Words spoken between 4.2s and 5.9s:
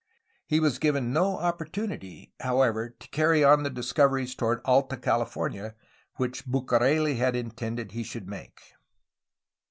toward Alta California